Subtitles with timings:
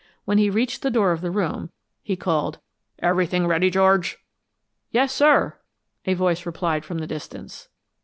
[0.25, 1.69] When he reached the door of the room,
[2.01, 2.57] he called,
[2.97, 4.17] "Everything ready, George?"
[4.89, 5.59] "Yes, sir,"
[6.05, 7.69] a voice replied from the distance.